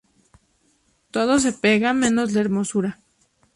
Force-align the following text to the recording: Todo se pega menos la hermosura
Todo 1.15 1.33
se 1.37 1.53
pega 1.53 1.93
menos 1.93 2.31
la 2.31 2.41
hermosura 2.41 2.99